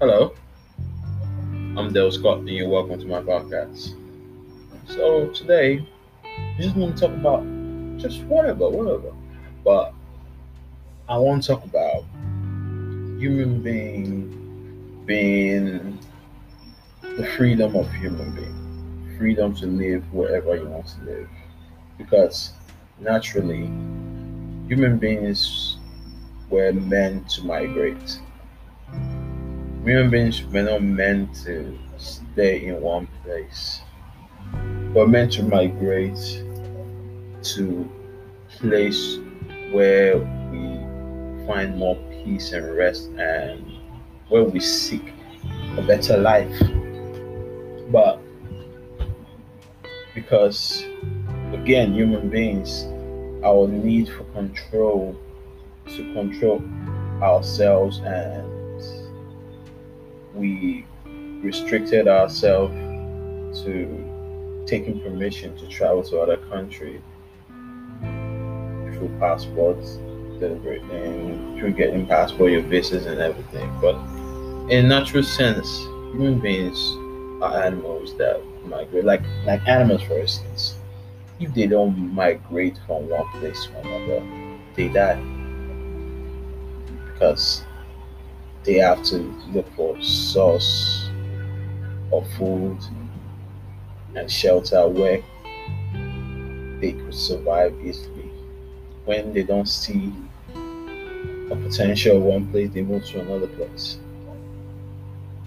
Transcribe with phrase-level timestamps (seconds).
[0.00, 0.32] Hello,
[1.76, 3.94] I'm Dale Scott, and you're welcome to my podcast.
[4.86, 5.86] So today,
[6.24, 7.44] I just want to talk about
[7.98, 9.12] just whatever, whatever.
[9.62, 9.92] But
[11.06, 12.04] I want to talk about
[13.20, 15.98] human being being
[17.02, 21.28] the freedom of human being, freedom to live wherever you want to live,
[21.98, 22.54] because
[23.00, 23.66] naturally,
[24.66, 25.76] human beings
[26.48, 28.18] were meant to migrate
[29.84, 33.80] human beings were not meant to stay in one place.
[34.92, 36.44] We're meant to migrate
[37.42, 37.90] to
[38.50, 39.18] place
[39.72, 43.64] where we find more peace and rest and
[44.28, 45.14] where we seek
[45.78, 46.60] a better life.
[47.90, 48.20] But
[50.14, 50.84] because
[51.52, 52.84] again human beings
[53.44, 55.16] our need for control
[55.86, 56.62] to control
[57.22, 58.59] ourselves and
[60.40, 60.86] we
[61.42, 62.74] restricted ourselves
[63.62, 67.02] to taking permission to travel to other country
[68.00, 69.96] through passports,
[70.38, 73.70] delivering through getting passport, your visas and everything.
[73.80, 73.96] But
[74.72, 75.78] in natural sense,
[76.12, 76.78] human beings
[77.42, 80.76] are animals that migrate, like like animals, for instance.
[81.38, 84.22] If they don't migrate from one place to another,
[84.76, 85.20] they die
[87.12, 87.62] because
[88.64, 89.18] they have to
[89.52, 91.08] look for source
[92.12, 92.78] of food
[94.14, 95.22] and shelter where
[96.80, 98.30] they could survive easily.
[99.04, 100.12] When they don't see
[100.54, 103.98] a potential one place, they move to another place.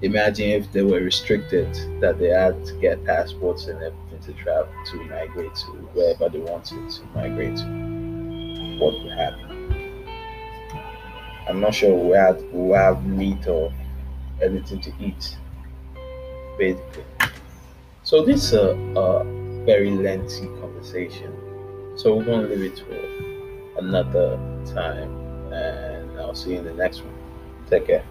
[0.00, 4.72] Imagine if they were restricted, that they had to get passports and everything to travel,
[4.86, 8.78] to migrate to wherever they wanted to migrate to.
[8.78, 9.57] What would happen?
[11.48, 13.72] I'm not sure we have we have meat or
[14.42, 15.36] anything to eat,
[16.58, 17.04] basically.
[18.02, 19.24] So this is a, a
[19.64, 21.32] very lengthy conversation.
[21.96, 25.10] So we're gonna leave it for another time,
[25.52, 27.14] and I'll see you in the next one.
[27.68, 28.04] Take care.